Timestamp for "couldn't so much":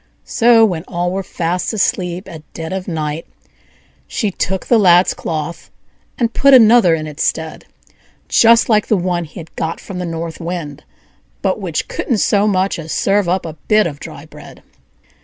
11.87-12.79